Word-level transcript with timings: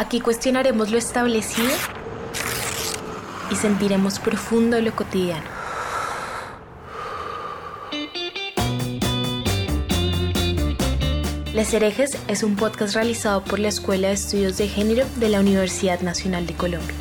Aquí 0.00 0.20
cuestionaremos 0.20 0.92
lo 0.92 0.96
establecido 0.96 1.66
y 3.50 3.56
sentiremos 3.56 4.20
profundo 4.20 4.80
lo 4.80 4.94
cotidiano. 4.94 5.42
Les 11.52 11.74
Herejes 11.74 12.16
es 12.28 12.44
un 12.44 12.54
podcast 12.54 12.94
realizado 12.94 13.42
por 13.42 13.58
la 13.58 13.66
Escuela 13.66 14.06
de 14.06 14.14
Estudios 14.14 14.56
de 14.56 14.68
Género 14.68 15.04
de 15.16 15.30
la 15.30 15.40
Universidad 15.40 16.00
Nacional 16.02 16.46
de 16.46 16.54
Colombia. 16.54 16.94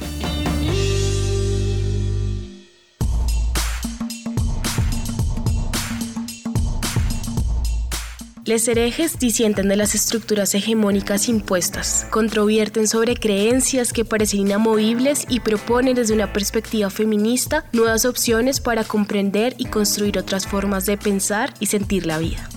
Les 8.48 8.66
herejes 8.70 9.20
disienten 9.20 9.68
de 9.68 9.76
las 9.76 9.94
estructuras 9.94 10.56
hegemónicas 10.56 11.28
impuestas, 11.28 12.08
controvierten 12.12 12.88
sobre 12.88 13.18
creencias 13.18 13.92
que 13.92 14.06
parecen 14.06 14.40
inamovibles 14.40 15.26
y 15.28 15.42
proponen 15.42 15.96
desde 15.96 16.14
una 16.14 16.32
perspectiva 16.32 16.90
feminista 16.90 17.66
nuevas 17.74 18.06
opciones 18.06 18.62
para 18.62 18.86
comprender 18.86 19.54
y 19.58 19.66
construir 19.66 20.18
otras 20.18 20.48
formas 20.48 20.86
de 20.86 20.96
pensar 20.96 21.54
y 21.60 21.66
sentir 21.66 22.06
la 22.06 22.20
vida. 22.20 22.48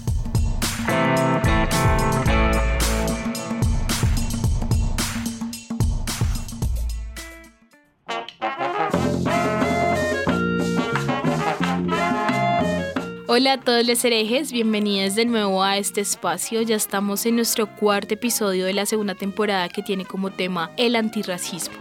Hola 13.40 13.54
a 13.54 13.58
todos 13.58 13.86
los 13.86 14.04
herejes, 14.04 14.52
bienvenidos 14.52 15.14
de 15.14 15.24
nuevo 15.24 15.62
a 15.62 15.78
este 15.78 16.02
espacio. 16.02 16.60
Ya 16.60 16.76
estamos 16.76 17.24
en 17.24 17.36
nuestro 17.36 17.74
cuarto 17.74 18.12
episodio 18.12 18.66
de 18.66 18.74
la 18.74 18.84
segunda 18.84 19.14
temporada 19.14 19.70
que 19.70 19.82
tiene 19.82 20.04
como 20.04 20.28
tema 20.28 20.72
el 20.76 20.94
antirracismo. 20.94 21.78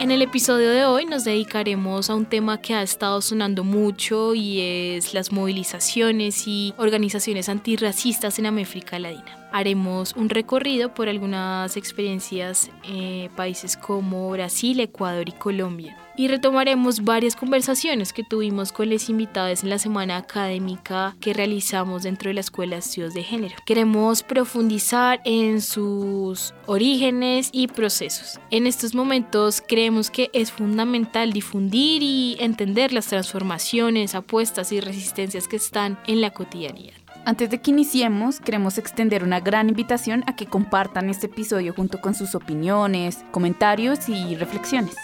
En 0.00 0.10
el 0.10 0.22
episodio 0.22 0.70
de 0.70 0.86
hoy 0.86 1.04
nos 1.04 1.24
dedicaremos 1.24 2.08
a 2.08 2.14
un 2.14 2.24
tema 2.24 2.62
que 2.62 2.72
ha 2.72 2.80
estado 2.80 3.20
sonando 3.20 3.62
mucho 3.62 4.34
y 4.34 4.58
es 4.96 5.12
las 5.12 5.30
movilizaciones 5.30 6.48
y 6.48 6.72
organizaciones 6.78 7.50
antirracistas 7.50 8.38
en 8.38 8.46
América 8.46 8.98
Latina 8.98 9.43
haremos 9.54 10.14
un 10.16 10.30
recorrido 10.30 10.92
por 10.94 11.08
algunas 11.08 11.76
experiencias 11.76 12.72
en 12.82 12.94
eh, 12.96 13.30
países 13.36 13.76
como 13.76 14.28
Brasil, 14.30 14.80
Ecuador 14.80 15.28
y 15.28 15.32
Colombia. 15.32 15.96
Y 16.16 16.26
retomaremos 16.26 17.04
varias 17.04 17.36
conversaciones 17.36 18.12
que 18.12 18.24
tuvimos 18.24 18.72
con 18.72 18.90
los 18.90 19.08
invitados 19.08 19.62
en 19.62 19.70
la 19.70 19.78
semana 19.78 20.16
académica 20.16 21.16
que 21.20 21.32
realizamos 21.32 22.02
dentro 22.02 22.30
de 22.30 22.34
la 22.34 22.40
Escuela 22.40 22.76
de 22.76 22.80
Estudios 22.80 23.14
de 23.14 23.22
Género. 23.22 23.54
Queremos 23.64 24.24
profundizar 24.24 25.20
en 25.24 25.60
sus 25.60 26.52
orígenes 26.66 27.50
y 27.52 27.68
procesos. 27.68 28.40
En 28.50 28.66
estos 28.66 28.92
momentos 28.94 29.62
creemos 29.66 30.10
que 30.10 30.30
es 30.32 30.50
fundamental 30.50 31.32
difundir 31.32 32.02
y 32.02 32.36
entender 32.40 32.92
las 32.92 33.06
transformaciones, 33.06 34.16
apuestas 34.16 34.72
y 34.72 34.80
resistencias 34.80 35.46
que 35.46 35.56
están 35.56 35.96
en 36.08 36.20
la 36.20 36.30
cotidianidad. 36.30 37.03
Antes 37.26 37.48
de 37.48 37.58
que 37.58 37.70
iniciemos, 37.70 38.38
queremos 38.38 38.76
extender 38.76 39.24
una 39.24 39.40
gran 39.40 39.70
invitación 39.70 40.24
a 40.26 40.36
que 40.36 40.44
compartan 40.44 41.08
este 41.08 41.26
episodio 41.26 41.72
junto 41.72 42.02
con 42.02 42.14
sus 42.14 42.34
opiniones, 42.34 43.24
comentarios 43.30 44.10
y 44.10 44.36
reflexiones. 44.36 44.94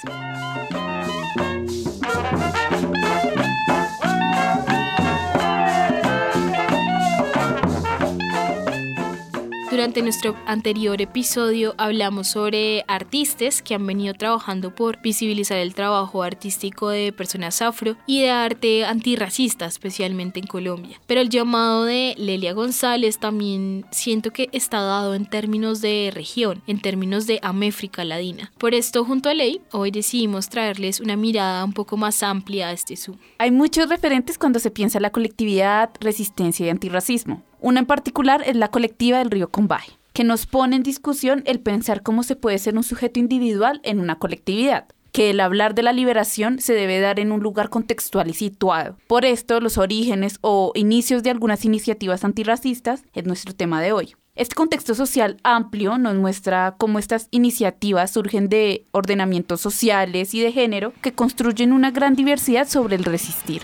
Durante 9.80 10.02
nuestro 10.02 10.36
anterior 10.44 11.00
episodio 11.00 11.74
hablamos 11.78 12.28
sobre 12.28 12.84
artistas 12.86 13.62
que 13.62 13.74
han 13.74 13.86
venido 13.86 14.12
trabajando 14.12 14.74
por 14.74 15.00
visibilizar 15.00 15.56
el 15.56 15.74
trabajo 15.74 16.22
artístico 16.22 16.90
de 16.90 17.14
personas 17.14 17.62
afro 17.62 17.96
y 18.06 18.20
de 18.20 18.30
arte 18.30 18.84
antirracista, 18.84 19.64
especialmente 19.64 20.38
en 20.38 20.46
Colombia. 20.46 21.00
Pero 21.06 21.22
el 21.22 21.30
llamado 21.30 21.84
de 21.84 22.14
Lelia 22.18 22.52
González 22.52 23.18
también 23.18 23.86
siento 23.90 24.34
que 24.34 24.50
está 24.52 24.82
dado 24.82 25.14
en 25.14 25.24
términos 25.24 25.80
de 25.80 26.10
región, 26.12 26.60
en 26.66 26.82
términos 26.82 27.26
de 27.26 27.38
Améfrica 27.40 28.04
Latina. 28.04 28.52
Por 28.58 28.74
esto, 28.74 29.02
junto 29.06 29.30
a 29.30 29.34
Ley, 29.34 29.62
hoy 29.72 29.90
decidimos 29.90 30.50
traerles 30.50 31.00
una 31.00 31.16
mirada 31.16 31.64
un 31.64 31.72
poco 31.72 31.96
más 31.96 32.22
amplia 32.22 32.68
a 32.68 32.72
este 32.72 32.98
Zoom. 32.98 33.16
Hay 33.38 33.50
muchos 33.50 33.88
referentes 33.88 34.36
cuando 34.36 34.58
se 34.58 34.70
piensa 34.70 35.00
la 35.00 35.08
colectividad, 35.08 35.88
resistencia 36.00 36.66
y 36.66 36.68
antirracismo. 36.68 37.44
Una 37.62 37.80
en 37.80 37.86
particular 37.86 38.42
es 38.46 38.56
la 38.56 38.70
colectiva 38.70 39.18
del 39.18 39.30
río 39.30 39.50
Combay, 39.50 39.84
que 40.14 40.24
nos 40.24 40.46
pone 40.46 40.76
en 40.76 40.82
discusión 40.82 41.42
el 41.44 41.60
pensar 41.60 42.02
cómo 42.02 42.22
se 42.22 42.34
puede 42.34 42.58
ser 42.58 42.74
un 42.74 42.82
sujeto 42.82 43.20
individual 43.20 43.80
en 43.84 44.00
una 44.00 44.18
colectividad 44.18 44.86
que 45.12 45.30
el 45.30 45.40
hablar 45.40 45.74
de 45.74 45.82
la 45.82 45.92
liberación 45.92 46.60
se 46.60 46.72
debe 46.72 47.00
dar 47.00 47.18
en 47.18 47.32
un 47.32 47.40
lugar 47.40 47.68
contextual 47.68 48.30
y 48.30 48.32
situado. 48.32 48.96
Por 49.08 49.24
esto, 49.24 49.60
los 49.60 49.76
orígenes 49.76 50.38
o 50.40 50.72
inicios 50.74 51.22
de 51.22 51.30
algunas 51.30 51.64
iniciativas 51.64 52.24
antirracistas 52.24 53.02
es 53.12 53.24
nuestro 53.24 53.52
tema 53.54 53.82
de 53.82 53.92
hoy. 53.92 54.14
Este 54.36 54.54
contexto 54.54 54.94
social 54.94 55.36
amplio 55.42 55.98
nos 55.98 56.14
muestra 56.14 56.76
cómo 56.78 56.98
estas 56.98 57.26
iniciativas 57.32 58.12
surgen 58.12 58.48
de 58.48 58.86
ordenamientos 58.92 59.60
sociales 59.60 60.32
y 60.32 60.40
de 60.40 60.52
género 60.52 60.92
que 61.02 61.12
construyen 61.12 61.72
una 61.72 61.90
gran 61.90 62.14
diversidad 62.14 62.68
sobre 62.68 62.96
el 62.96 63.04
resistir. 63.04 63.62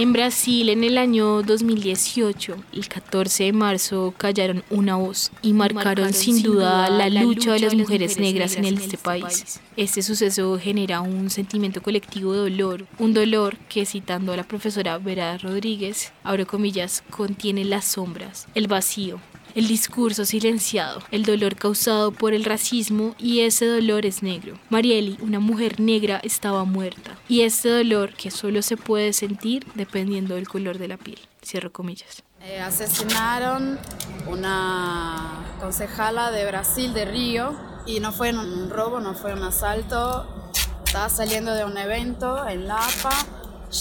En 0.00 0.14
Brasil, 0.14 0.70
en 0.70 0.82
el 0.82 0.96
año 0.96 1.42
2018, 1.42 2.56
el 2.72 2.88
14 2.88 3.44
de 3.44 3.52
marzo, 3.52 4.14
callaron 4.16 4.64
una 4.70 4.96
voz 4.96 5.30
y 5.42 5.52
marcaron, 5.52 6.14
sin 6.14 6.42
duda 6.42 6.88
la, 6.88 7.10
lucha 7.10 7.52
de 7.52 7.60
las 7.60 7.74
mujeres 7.74 8.16
negras 8.16 8.56
en 8.56 8.64
este 8.64 8.96
país. 8.96 9.60
Este 9.76 10.00
suceso 10.00 10.58
genera 10.58 11.02
un 11.02 11.28
sentimiento 11.28 11.82
colectivo 11.82 12.32
de 12.32 12.38
dolor, 12.38 12.86
un 12.98 13.12
dolor 13.12 13.58
que, 13.68 13.84
citando 13.84 14.32
a 14.32 14.38
la 14.38 14.44
profesora 14.44 14.96
Vera 14.96 15.36
Rodríguez, 15.36 16.14
abro 16.24 16.46
comillas, 16.46 17.04
contiene 17.10 17.66
las 17.66 17.84
sombras, 17.84 18.48
el 18.54 18.68
vacío, 18.68 19.20
el 19.54 19.66
discurso 19.66 20.24
silenciado, 20.24 21.02
el 21.10 21.24
dolor 21.24 21.56
causado 21.56 22.12
por 22.12 22.34
el 22.34 22.44
racismo 22.44 23.14
y 23.18 23.40
ese 23.40 23.66
dolor 23.66 24.06
es 24.06 24.22
negro. 24.22 24.58
Marieli, 24.68 25.18
una 25.20 25.40
mujer 25.40 25.80
negra, 25.80 26.20
estaba 26.22 26.64
muerta 26.64 27.18
y 27.28 27.42
este 27.42 27.68
dolor 27.68 28.14
que 28.14 28.30
solo 28.30 28.62
se 28.62 28.76
puede 28.76 29.12
sentir 29.12 29.66
dependiendo 29.74 30.34
del 30.34 30.48
color 30.48 30.78
de 30.78 30.88
la 30.88 30.96
piel. 30.96 31.18
Cierro 31.44 31.72
comillas. 31.72 32.22
Eh, 32.42 32.60
asesinaron 32.60 33.78
una 34.26 35.56
concejala 35.60 36.30
de 36.30 36.46
Brasil, 36.46 36.94
de 36.94 37.04
Río, 37.04 37.54
y 37.86 38.00
no 38.00 38.12
fue 38.12 38.30
un 38.30 38.70
robo, 38.70 39.00
no 39.00 39.14
fue 39.14 39.32
un 39.32 39.42
asalto. 39.42 40.50
Estaba 40.84 41.08
saliendo 41.08 41.54
de 41.54 41.64
un 41.64 41.76
evento 41.76 42.46
en 42.46 42.66
Lapa, 42.66 43.10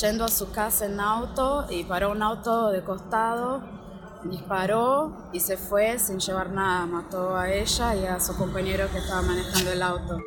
yendo 0.02 0.26
a 0.26 0.28
su 0.30 0.52
casa 0.52 0.86
en 0.86 1.00
auto 1.00 1.68
y 1.70 1.84
paró 1.84 2.12
un 2.12 2.22
auto 2.22 2.70
de 2.70 2.84
costado 2.84 3.79
disparó 4.24 5.30
y 5.32 5.40
se 5.40 5.58
fue 5.58 6.00
sin 6.00 6.20
llevar 6.20 6.52
nada. 6.52 6.86
Mató 6.86 7.36
a 7.36 7.52
ella 7.52 7.96
y 7.96 8.06
a 8.06 8.20
su 8.20 8.36
compañero 8.38 8.90
que 8.92 8.98
estaba 8.98 9.22
manejando 9.22 9.72
el 9.72 9.82
auto. 9.82 10.18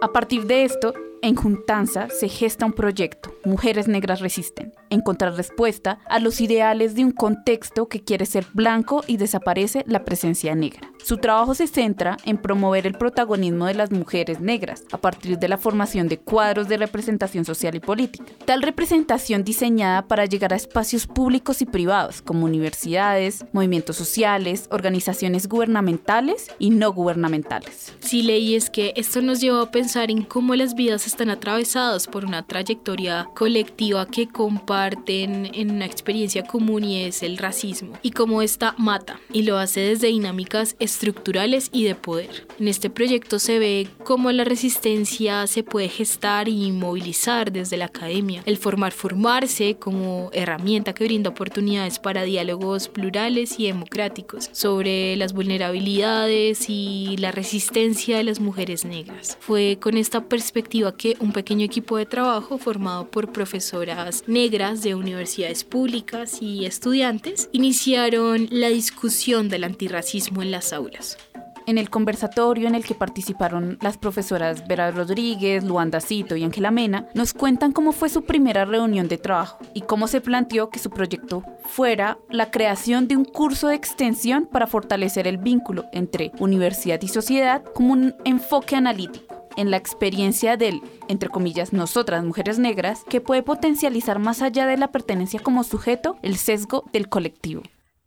A 0.00 0.12
partir 0.12 0.46
de 0.46 0.64
esto, 0.64 0.92
en 1.24 1.36
Juntanza 1.36 2.08
se 2.10 2.28
gesta 2.28 2.66
un 2.66 2.74
proyecto, 2.74 3.34
Mujeres 3.46 3.88
Negras 3.88 4.20
Resisten, 4.20 4.74
en 4.90 5.00
contrarrespuesta 5.00 5.98
a 6.06 6.18
los 6.18 6.42
ideales 6.42 6.94
de 6.94 7.02
un 7.02 7.12
contexto 7.12 7.88
que 7.88 8.02
quiere 8.04 8.26
ser 8.26 8.44
blanco 8.52 9.02
y 9.06 9.16
desaparece 9.16 9.84
la 9.86 10.04
presencia 10.04 10.54
negra. 10.54 10.92
Su 11.02 11.16
trabajo 11.16 11.54
se 11.54 11.66
centra 11.66 12.18
en 12.24 12.36
promover 12.38 12.86
el 12.86 12.94
protagonismo 12.94 13.66
de 13.66 13.74
las 13.74 13.90
mujeres 13.90 14.40
negras 14.40 14.84
a 14.92 14.98
partir 14.98 15.38
de 15.38 15.48
la 15.48 15.58
formación 15.58 16.08
de 16.08 16.18
cuadros 16.18 16.68
de 16.68 16.76
representación 16.76 17.44
social 17.44 17.74
y 17.74 17.80
política. 17.80 18.24
Tal 18.44 18.62
representación 18.62 19.44
diseñada 19.44 20.06
para 20.06 20.26
llegar 20.26 20.52
a 20.52 20.56
espacios 20.56 21.06
públicos 21.06 21.62
y 21.62 21.66
privados 21.66 22.20
como 22.22 22.44
universidades, 22.44 23.44
movimientos 23.52 23.96
sociales, 23.96 24.66
organizaciones 24.70 25.48
gubernamentales 25.48 26.50
y 26.58 26.70
no 26.70 26.92
gubernamentales. 26.92 27.94
Sí, 28.00 28.22
leí 28.22 28.54
es 28.54 28.68
que 28.68 28.92
esto 28.96 29.22
nos 29.22 29.40
lleva 29.40 29.62
a 29.62 29.70
pensar 29.70 30.10
en 30.10 30.22
cómo 30.22 30.54
las 30.54 30.74
vidas 30.74 31.06
están 31.14 31.30
atravesadas 31.30 32.08
por 32.08 32.24
una 32.24 32.42
trayectoria 32.42 33.28
colectiva 33.36 34.04
que 34.04 34.26
comparten 34.26 35.48
en 35.54 35.70
una 35.70 35.86
experiencia 35.86 36.42
común 36.42 36.82
y 36.82 37.04
es 37.04 37.22
el 37.22 37.38
racismo 37.38 37.96
y 38.02 38.10
cómo 38.10 38.42
esta 38.42 38.74
mata 38.78 39.20
y 39.32 39.42
lo 39.42 39.56
hace 39.56 39.78
desde 39.78 40.08
dinámicas 40.08 40.74
estructurales 40.80 41.70
y 41.72 41.84
de 41.84 41.94
poder. 41.94 42.48
En 42.58 42.66
este 42.66 42.90
proyecto 42.90 43.38
se 43.38 43.60
ve 43.60 43.86
cómo 44.02 44.32
la 44.32 44.42
resistencia 44.42 45.46
se 45.46 45.62
puede 45.62 45.88
gestar 45.88 46.48
y 46.48 46.72
movilizar 46.72 47.52
desde 47.52 47.76
la 47.76 47.84
academia, 47.84 48.42
el 48.44 48.56
formar 48.56 48.90
formarse 48.90 49.76
como 49.76 50.30
herramienta 50.32 50.94
que 50.94 51.04
brinda 51.04 51.30
oportunidades 51.30 52.00
para 52.00 52.24
diálogos 52.24 52.88
plurales 52.88 53.60
y 53.60 53.68
democráticos 53.68 54.50
sobre 54.50 55.14
las 55.14 55.32
vulnerabilidades 55.32 56.68
y 56.68 57.16
la 57.18 57.30
resistencia 57.30 58.16
de 58.16 58.24
las 58.24 58.40
mujeres 58.40 58.84
negras. 58.84 59.38
Fue 59.38 59.78
con 59.80 59.96
esta 59.96 60.24
perspectiva 60.24 60.96
que 60.96 61.03
un 61.20 61.32
pequeño 61.32 61.64
equipo 61.64 61.96
de 61.96 62.06
trabajo 62.06 62.58
formado 62.58 63.10
por 63.10 63.32
profesoras 63.32 64.24
negras 64.26 64.82
de 64.82 64.94
universidades 64.94 65.64
públicas 65.64 66.40
y 66.40 66.64
estudiantes 66.64 67.48
iniciaron 67.52 68.48
la 68.50 68.68
discusión 68.68 69.48
del 69.48 69.64
antirracismo 69.64 70.42
en 70.42 70.50
las 70.50 70.72
aulas. 70.72 71.18
En 71.66 71.78
el 71.78 71.88
conversatorio 71.88 72.68
en 72.68 72.74
el 72.74 72.84
que 72.84 72.94
participaron 72.94 73.78
las 73.80 73.96
profesoras 73.96 74.68
Vera 74.68 74.90
Rodríguez, 74.90 75.64
Luanda 75.64 76.00
Cito 76.00 76.36
y 76.36 76.44
Ángela 76.44 76.70
Mena, 76.70 77.08
nos 77.14 77.32
cuentan 77.32 77.72
cómo 77.72 77.92
fue 77.92 78.10
su 78.10 78.24
primera 78.24 78.66
reunión 78.66 79.08
de 79.08 79.16
trabajo 79.16 79.58
y 79.72 79.80
cómo 79.80 80.06
se 80.06 80.20
planteó 80.20 80.68
que 80.68 80.78
su 80.78 80.90
proyecto 80.90 81.42
fuera 81.64 82.18
la 82.28 82.50
creación 82.50 83.08
de 83.08 83.16
un 83.16 83.24
curso 83.24 83.68
de 83.68 83.76
extensión 83.76 84.46
para 84.46 84.66
fortalecer 84.66 85.26
el 85.26 85.38
vínculo 85.38 85.86
entre 85.92 86.32
universidad 86.38 87.00
y 87.00 87.08
sociedad 87.08 87.64
como 87.74 87.94
un 87.94 88.14
enfoque 88.24 88.76
analítico 88.76 89.43
en 89.56 89.70
la 89.70 89.76
experiencia 89.76 90.56
del, 90.56 90.82
entre 91.08 91.28
comillas, 91.28 91.72
nosotras 91.72 92.24
mujeres 92.24 92.58
negras, 92.58 93.04
que 93.08 93.20
puede 93.20 93.42
potencializar 93.42 94.18
más 94.18 94.42
allá 94.42 94.66
de 94.66 94.76
la 94.76 94.92
pertenencia 94.92 95.40
como 95.40 95.64
sujeto 95.64 96.16
el 96.22 96.36
sesgo 96.36 96.84
del 96.92 97.08
colectivo. 97.08 97.62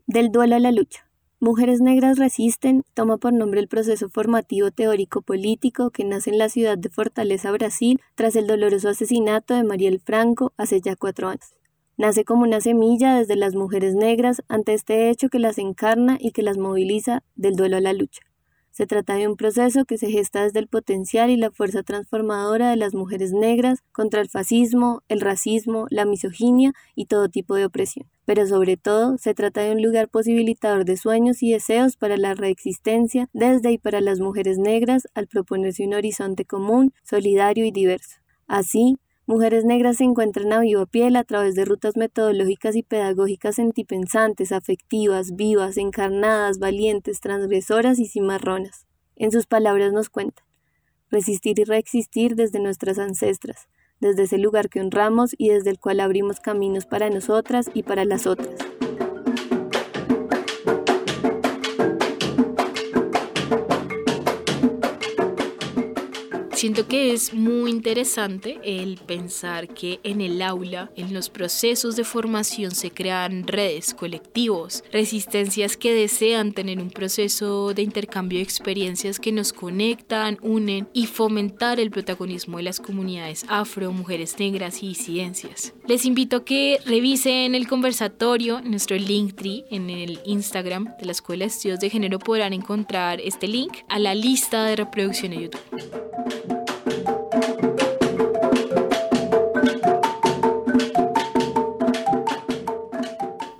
Del 0.06 0.32
duelo 0.32 0.56
a 0.56 0.60
la 0.60 0.72
lucha. 0.72 1.08
Mujeres 1.40 1.82
Negras 1.82 2.18
Resisten 2.18 2.84
toma 2.96 3.18
por 3.18 3.32
nombre 3.32 3.60
el 3.60 3.68
proceso 3.68 4.10
formativo 4.10 4.72
teórico-político 4.72 5.92
que 5.92 6.04
nace 6.04 6.32
en 6.32 6.40
la 6.40 6.50
ciudad 6.50 6.80
de 6.80 6.90
Fortaleza, 6.90 7.52
Brasil, 7.52 8.02
tras 8.16 8.36
el 8.36 8.48
doloroso 8.48 8.90
asesinato 8.90 9.54
de 9.54 9.64
Mariel 9.64 10.00
Franco 10.00 10.54
hace 10.58 10.82
ya 10.82 10.96
cuatro 10.96 11.30
años. 11.30 11.54
Nace 11.96 12.26
como 12.26 12.42
una 12.42 12.60
semilla 12.60 13.16
desde 13.16 13.36
las 13.36 13.54
mujeres 13.54 13.94
negras 13.94 14.42
ante 14.48 14.74
este 14.74 15.12
hecho 15.12 15.30
que 15.30 15.38
las 15.38 15.60
encarna 15.60 16.18
y 16.20 16.32
que 16.32 16.42
las 16.42 16.58
moviliza 16.58 17.22
del 17.36 17.56
duelo 17.56 17.78
a 17.78 17.82
la 17.82 17.94
lucha. 17.94 18.22
Se 18.78 18.86
trata 18.86 19.16
de 19.16 19.28
un 19.28 19.38
proceso 19.38 19.86
que 19.86 19.98
se 19.98 20.12
gesta 20.12 20.44
desde 20.44 20.60
el 20.60 20.68
potencial 20.68 21.32
y 21.32 21.36
la 21.36 21.50
fuerza 21.50 21.82
transformadora 21.82 22.70
de 22.70 22.76
las 22.76 22.94
mujeres 22.94 23.34
negras 23.34 23.80
contra 23.92 24.22
el 24.22 24.30
fascismo, 24.30 25.02
el 25.08 25.20
racismo, 25.20 25.88
la 25.90 26.06
misoginia 26.06 26.74
y 26.94 27.06
todo 27.06 27.28
tipo 27.28 27.56
de 27.56 27.66
opresión. 27.66 28.06
Pero 28.26 28.46
sobre 28.46 28.78
todo, 28.78 29.18
se 29.18 29.34
trata 29.34 29.62
de 29.62 29.72
un 29.72 29.82
lugar 29.82 30.10
posibilitador 30.10 30.86
de 30.86 30.96
sueños 30.96 31.42
y 31.42 31.54
deseos 31.54 31.98
para 31.98 32.18
la 32.18 32.36
reexistencia 32.36 33.30
desde 33.34 33.72
y 33.72 33.80
para 33.80 34.00
las 34.00 34.20
mujeres 34.20 34.60
negras 34.60 35.08
al 35.16 35.26
proponerse 35.26 35.84
un 35.84 35.96
horizonte 35.96 36.46
común, 36.46 36.94
solidario 37.02 37.66
y 37.66 37.72
diverso. 37.72 38.18
Así, 38.46 39.00
Mujeres 39.30 39.66
negras 39.66 39.98
se 39.98 40.06
encuentran 40.06 40.54
a 40.54 40.62
viva 40.62 40.86
piel 40.86 41.18
a 41.18 41.26
través 41.26 41.54
de 41.54 41.66
rutas 41.66 41.98
metodológicas 41.98 42.78
y 42.78 42.84
pedagógicas 42.84 43.56
sentipensantes, 43.56 44.54
afectivas, 44.54 45.36
vivas, 45.36 45.76
encarnadas, 45.76 46.60
valientes, 46.60 47.20
transgresoras 47.20 48.00
y 48.00 48.06
cimarronas. 48.06 48.88
En 49.18 49.34
sus 49.34 49.46
palabras 49.46 49.92
nos 49.92 50.10
cuentan, 50.10 50.46
resistir 51.12 51.60
y 51.60 51.66
reexistir 51.66 52.36
desde 52.38 52.62
nuestras 52.62 53.00
ancestras, 53.00 53.68
desde 54.00 54.24
ese 54.24 54.38
lugar 54.38 54.70
que 54.70 54.80
honramos 54.80 55.36
y 55.38 55.50
desde 55.50 55.72
el 55.72 55.80
cual 55.80 56.00
abrimos 56.00 56.40
caminos 56.40 56.86
para 56.86 57.10
nosotras 57.10 57.70
y 57.74 57.84
para 57.84 58.06
las 58.06 58.28
otras. 58.28 58.56
Siento 66.58 66.88
que 66.88 67.14
es 67.14 67.36
muy 67.36 67.70
interesante 67.70 68.60
el 68.64 68.98
pensar 68.98 69.68
que 69.68 70.00
en 70.02 70.22
el 70.22 70.42
aula, 70.42 70.90
en 70.96 71.14
los 71.14 71.30
procesos 71.30 71.96
de 71.96 72.04
formación 72.04 72.72
se 72.72 72.90
crean 72.90 73.46
redes, 73.46 73.94
colectivos, 73.94 74.84
resistencias 74.92 75.78
que 75.78 75.94
desean 75.94 76.54
tener 76.54 76.80
un 76.80 76.90
proceso 76.90 77.76
de 77.76 77.84
intercambio 77.84 78.40
de 78.40 78.44
experiencias 78.44 79.20
que 79.20 79.32
nos 79.32 79.54
conectan, 79.54 80.40
unen 80.42 80.88
y 80.94 81.06
fomentar 81.06 81.80
el 81.80 81.92
protagonismo 81.92 82.58
de 82.58 82.64
las 82.64 82.80
comunidades 82.80 83.46
afro, 83.50 83.92
mujeres 83.92 84.40
negras 84.40 84.82
y 84.82 84.88
disidencias. 84.88 85.76
Les 85.88 86.06
invito 86.06 86.38
a 86.38 86.44
que 86.44 86.80
revisen 86.88 87.54
el 87.54 87.68
conversatorio, 87.68 88.62
nuestro 88.62 88.98
Linktree, 88.98 89.66
en 89.70 89.92
el 89.92 90.20
Instagram 90.26 90.88
de 91.00 91.06
la 91.06 91.12
Escuela 91.12 91.46
de 91.46 91.50
Estudios 91.50 91.80
de 91.80 91.92
Género 91.92 92.18
podrán 92.18 92.54
encontrar 92.54 93.22
este 93.22 93.48
link 93.48 93.74
a 93.90 94.00
la 94.00 94.16
lista 94.16 94.66
de 94.66 94.76
reproducción 94.76 95.34
de 95.34 95.44
YouTube. 95.44 96.47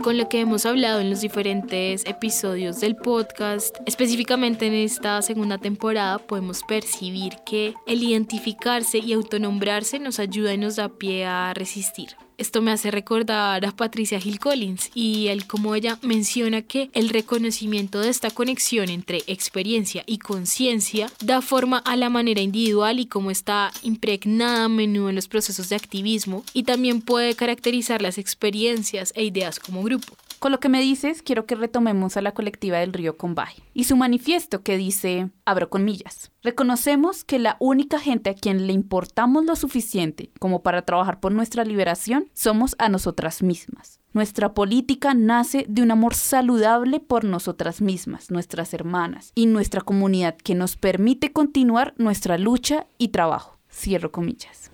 Con 0.08 0.18
lo 0.18 0.30
que 0.30 0.40
hemos 0.40 0.66
hablado 0.66 1.02
en 1.02 1.10
los 1.10 1.20
diferentes 1.20 2.06
episodios 2.06 2.80
del 2.80 2.96
podcast, 2.96 3.76
específicamente 3.86 4.66
en 4.66 4.74
esta 4.74 5.22
segunda 5.22 5.58
temporada, 5.58 6.18
podemos 6.18 6.64
percibir 6.64 7.34
que 7.46 7.74
el 7.88 8.02
identificarse 8.02 9.00
y 9.00 9.12
autonombrarse 9.12 10.00
nos 10.00 10.20
ayuda 10.20 10.54
y 10.54 10.58
nos 10.58 10.78
da 10.78 10.88
pie 10.88 11.26
a 11.26 11.54
resistir. 11.54 12.16
Esto 12.38 12.62
me 12.62 12.72
hace 12.72 12.92
recordar 12.92 13.66
a 13.66 13.72
Patricia 13.72 14.20
Hill 14.24 14.40
Collins 14.40 14.92
y 14.94 15.28
el 15.30 15.48
cómo 15.48 15.74
ella 15.74 15.98
menciona 16.04 16.62
que 16.62 16.92
el 16.94 17.10
reconocimiento 17.10 18.00
de 18.00 18.10
esta 18.10 18.30
conexión 18.30 18.90
entre 18.90 19.24
experiencia 19.26 20.04
y 20.06 20.20
conciencia 20.20 21.12
da 21.20 21.42
forma 21.42 21.80
a 21.80 21.96
la 21.96 22.10
manera 22.10 22.42
individual 22.42 23.00
y 23.00 23.08
cómo 23.08 23.32
está 23.32 23.72
impregnada 23.82 24.66
a 24.66 24.70
menudo 24.70 25.10
en 25.10 25.16
los 25.16 25.28
procesos 25.28 25.70
de 25.70 25.78
activismo 25.78 26.44
y 26.54 26.62
también 26.62 27.02
puede 27.02 27.34
caracterizar 27.34 28.04
las 28.04 28.20
experiencias 28.20 29.14
e 29.16 29.24
ideas 29.24 29.60
como 29.60 29.82
grupo. 29.82 30.16
Con 30.40 30.52
lo 30.52 30.60
que 30.60 30.70
me 30.70 30.82
dices, 30.82 31.24
quiero 31.24 31.48
que 31.48 31.56
retomemos 31.56 32.16
a 32.16 32.22
la 32.22 32.34
colectiva 32.34 32.78
del 32.78 32.94
río 32.94 33.18
Combay 33.18 33.56
y 33.74 33.86
su 33.86 33.98
manifiesto 33.98 34.62
que 34.62 34.78
dice, 34.78 35.32
abro 35.46 35.70
comillas, 35.70 36.32
reconocemos 36.44 37.24
que 37.24 37.40
la 37.40 37.58
única 37.60 38.00
gente 38.00 38.30
a 38.30 38.36
quien 38.36 38.68
le 38.68 38.74
importamos 38.74 39.46
lo 39.46 39.56
suficiente 39.56 40.30
como 40.40 40.62
para 40.62 40.84
trabajar 40.84 41.20
por 41.20 41.32
nuestra 41.32 41.66
liberación 41.66 42.30
somos 42.34 42.76
a 42.78 42.88
nosotras 42.88 43.42
mismas. 43.42 44.00
Nuestra 44.14 44.54
política 44.54 45.16
nace 45.16 45.66
de 45.68 45.82
un 45.82 45.90
amor 45.90 46.14
saludable 46.14 47.00
por 47.00 47.24
nosotras 47.24 47.82
mismas, 47.82 48.30
nuestras 48.30 48.76
hermanas 48.76 49.32
y 49.34 49.48
nuestra 49.48 49.82
comunidad 49.82 50.38
que 50.38 50.54
nos 50.54 50.76
permite 50.76 51.34
continuar 51.34 51.96
nuestra 51.98 52.38
lucha 52.38 52.86
y 53.00 53.08
trabajo. 53.08 53.58
Cierro 53.72 54.12
comillas. 54.12 54.72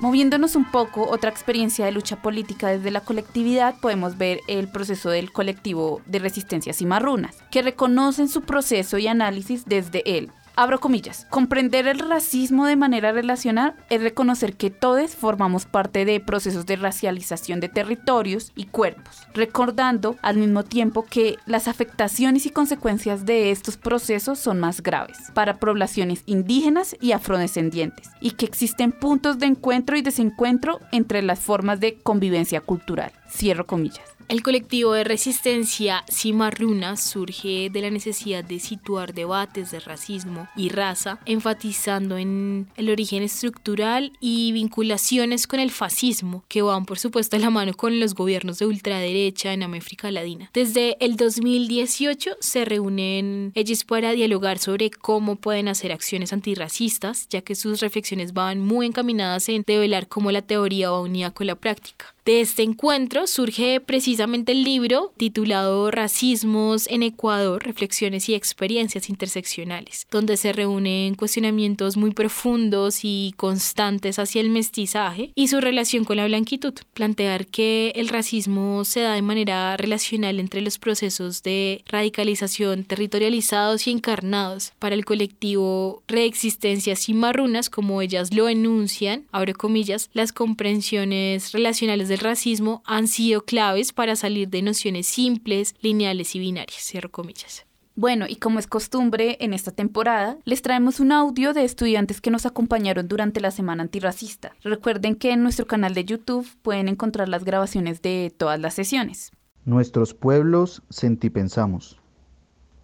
Moviéndonos 0.00 0.56
un 0.56 0.64
poco, 0.64 1.06
otra 1.10 1.28
experiencia 1.28 1.84
de 1.84 1.92
lucha 1.92 2.22
política 2.22 2.68
desde 2.68 2.90
la 2.90 3.02
colectividad, 3.02 3.78
podemos 3.80 4.16
ver 4.16 4.40
el 4.48 4.66
proceso 4.66 5.10
del 5.10 5.30
colectivo 5.30 6.00
de 6.06 6.18
resistencia 6.18 6.72
cimarrunas, 6.72 7.36
que 7.50 7.60
reconocen 7.60 8.28
su 8.28 8.40
proceso 8.40 8.96
y 8.96 9.08
análisis 9.08 9.66
desde 9.66 10.02
él, 10.06 10.32
abro 10.56 10.80
comillas, 10.80 11.26
comprender 11.30 11.86
el 11.86 11.98
racismo 11.98 12.66
de 12.66 12.76
manera 12.76 13.12
relacional 13.12 13.74
es 13.88 14.02
reconocer 14.02 14.56
que 14.56 14.70
todos 14.70 15.14
formamos 15.14 15.66
parte 15.66 16.04
de 16.04 16.20
procesos 16.20 16.66
de 16.66 16.76
racialización 16.76 17.60
de 17.60 17.68
territorios 17.68 18.52
y 18.56 18.64
cuerpos, 18.66 19.22
recordando 19.34 20.16
al 20.22 20.36
mismo 20.36 20.64
tiempo 20.64 21.04
que 21.08 21.36
las 21.46 21.68
afectaciones 21.68 22.46
y 22.46 22.50
consecuencias 22.50 23.24
de 23.26 23.50
estos 23.50 23.76
procesos 23.76 24.38
son 24.38 24.60
más 24.60 24.82
graves 24.82 25.18
para 25.34 25.58
poblaciones 25.58 26.22
indígenas 26.26 26.96
y 27.00 27.12
afrodescendientes 27.12 28.10
y 28.20 28.32
que 28.32 28.46
existen 28.46 28.92
puntos 28.92 29.38
de 29.38 29.46
encuentro 29.46 29.96
y 29.96 30.02
desencuentro 30.02 30.80
entre 30.92 31.22
las 31.22 31.40
formas 31.40 31.80
de 31.80 31.98
convivencia 31.98 32.60
cultural. 32.60 33.12
Cierro 33.30 33.66
comillas. 33.66 34.10
El 34.30 34.44
colectivo 34.44 34.92
de 34.92 35.02
resistencia 35.02 36.04
Cimarruna 36.08 36.96
surge 36.96 37.68
de 37.68 37.80
la 37.80 37.90
necesidad 37.90 38.44
de 38.44 38.60
situar 38.60 39.12
debates 39.12 39.72
de 39.72 39.80
racismo 39.80 40.46
y 40.54 40.68
raza, 40.68 41.18
enfatizando 41.26 42.16
en 42.16 42.68
el 42.76 42.90
origen 42.90 43.24
estructural 43.24 44.12
y 44.20 44.52
vinculaciones 44.52 45.48
con 45.48 45.58
el 45.58 45.72
fascismo, 45.72 46.44
que 46.46 46.62
van 46.62 46.86
por 46.86 47.00
supuesto 47.00 47.34
a 47.34 47.40
la 47.40 47.50
mano 47.50 47.74
con 47.74 47.98
los 47.98 48.14
gobiernos 48.14 48.60
de 48.60 48.66
ultraderecha 48.66 49.52
en 49.52 49.64
América 49.64 50.12
Latina. 50.12 50.48
Desde 50.54 50.96
el 51.04 51.16
2018 51.16 52.36
se 52.38 52.64
reúnen 52.64 53.50
ellos 53.56 53.82
para 53.82 54.12
dialogar 54.12 54.60
sobre 54.60 54.92
cómo 54.92 55.34
pueden 55.34 55.66
hacer 55.66 55.90
acciones 55.90 56.32
antirracistas, 56.32 57.28
ya 57.28 57.40
que 57.40 57.56
sus 57.56 57.80
reflexiones 57.80 58.32
van 58.32 58.60
muy 58.60 58.86
encaminadas 58.86 59.48
en 59.48 59.64
develar 59.66 60.06
cómo 60.06 60.30
la 60.30 60.42
teoría 60.42 60.92
va 60.92 61.00
unida 61.00 61.32
con 61.32 61.48
la 61.48 61.56
práctica. 61.56 62.14
De 62.30 62.40
este 62.40 62.62
encuentro 62.62 63.26
surge 63.26 63.80
precisamente 63.80 64.52
el 64.52 64.62
libro 64.62 65.12
titulado 65.16 65.90
Racismos 65.90 66.86
en 66.86 67.02
Ecuador, 67.02 67.60
Reflexiones 67.64 68.28
y 68.28 68.36
Experiencias 68.36 69.08
Interseccionales, 69.08 70.06
donde 70.12 70.36
se 70.36 70.52
reúnen 70.52 71.16
cuestionamientos 71.16 71.96
muy 71.96 72.12
profundos 72.12 73.00
y 73.02 73.34
constantes 73.36 74.20
hacia 74.20 74.42
el 74.42 74.50
mestizaje 74.50 75.32
y 75.34 75.48
su 75.48 75.60
relación 75.60 76.04
con 76.04 76.18
la 76.18 76.26
blanquitud. 76.26 76.74
Plantear 76.94 77.48
que 77.48 77.92
el 77.96 78.08
racismo 78.08 78.84
se 78.84 79.00
da 79.00 79.14
de 79.14 79.22
manera 79.22 79.76
relacional 79.76 80.38
entre 80.38 80.60
los 80.60 80.78
procesos 80.78 81.42
de 81.42 81.82
radicalización 81.86 82.84
territorializados 82.84 83.88
y 83.88 83.90
encarnados 83.90 84.72
para 84.78 84.94
el 84.94 85.04
colectivo 85.04 86.04
Reexistencias 86.06 87.08
y 87.08 87.12
Marrunas, 87.14 87.70
como 87.70 88.00
ellas 88.02 88.32
lo 88.32 88.48
enuncian, 88.48 89.24
abro 89.32 89.52
comillas, 89.54 90.10
las 90.12 90.30
comprensiones 90.30 91.50
relacionales 91.50 92.08
del 92.08 92.19
racismo 92.20 92.82
han 92.86 93.08
sido 93.08 93.42
claves 93.42 93.92
para 93.92 94.16
salir 94.16 94.48
de 94.48 94.62
nociones 94.62 95.06
simples, 95.06 95.74
lineales 95.80 96.34
y 96.36 96.38
binarias, 96.38 96.82
cierro 96.82 97.10
comillas. 97.10 97.66
Bueno, 97.96 98.26
y 98.28 98.36
como 98.36 98.58
es 98.58 98.66
costumbre 98.66 99.36
en 99.40 99.52
esta 99.52 99.72
temporada, 99.72 100.38
les 100.44 100.62
traemos 100.62 101.00
un 101.00 101.12
audio 101.12 101.52
de 101.52 101.64
estudiantes 101.64 102.20
que 102.20 102.30
nos 102.30 102.46
acompañaron 102.46 103.08
durante 103.08 103.40
la 103.40 103.50
Semana 103.50 103.82
Antirracista. 103.82 104.52
Recuerden 104.62 105.16
que 105.16 105.32
en 105.32 105.42
nuestro 105.42 105.66
canal 105.66 105.92
de 105.92 106.04
YouTube 106.04 106.48
pueden 106.62 106.88
encontrar 106.88 107.28
las 107.28 107.44
grabaciones 107.44 108.00
de 108.00 108.32
todas 108.34 108.58
las 108.60 108.74
sesiones. 108.74 109.32
Nuestros 109.64 110.14
pueblos 110.14 110.82
sentipensamos. 110.88 112.00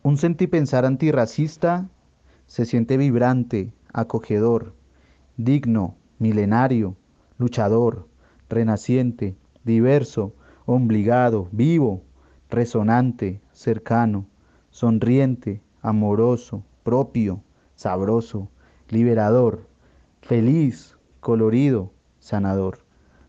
Un 0.03 0.19
sentipensar 0.19 0.85
antirracista 0.85 1.89
se 2.47 2.67
siente 2.67 2.97
vibrante, 2.97 3.73
acogedor, 3.93 4.75
digno, 5.37 5.97
milenario, 6.19 6.97
luchador, 7.39 8.07
renaciente, 8.49 9.37
diverso, 9.65 10.33
obligado, 10.65 11.49
vivo, 11.53 12.03
resonante, 12.51 13.41
cercano, 13.53 14.27
sonriente, 14.71 15.61
amoroso, 15.83 16.63
propio, 16.83 17.43
sabroso, 17.75 18.49
liberador, 18.89 19.67
feliz, 20.23 20.97
colorido, 21.21 21.93
sanador. 22.19 22.79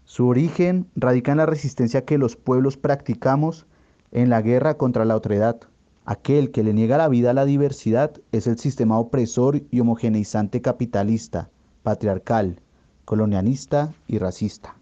Su 0.06 0.28
origen 0.28 0.88
radica 0.96 1.32
en 1.32 1.38
la 1.38 1.46
resistencia 1.46 2.06
que 2.06 2.18
los 2.18 2.36
pueblos 2.36 2.78
practicamos 2.78 3.66
en 4.12 4.30
la 4.30 4.42
guerra 4.42 4.78
contra 4.78 5.06
la 5.06 5.16
otredad. 5.16 5.60
Aquel 6.06 6.52
que 6.52 6.64
le 6.64 6.74
niega 6.74 6.98
la 6.98 7.10
vida 7.10 7.32
a 7.32 7.34
la 7.34 7.46
diversidad 7.46 8.14
es 8.32 8.48
el 8.48 8.58
sistema 8.58 8.98
opresor 8.98 9.62
y 9.70 9.80
homogeneizante 9.82 10.62
capitalista, 10.62 11.50
patriarcal, 11.84 12.62
colonialista 13.04 13.94
y 14.08 14.18
racista. 14.18 14.78